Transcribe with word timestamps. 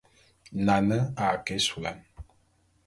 Nane 0.67 0.99
a 1.27 1.29
ke 1.45 1.53
ésulán. 1.59 1.99